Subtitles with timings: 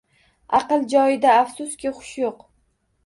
[0.59, 2.43] Aql joyida afsuski, xush yo‘q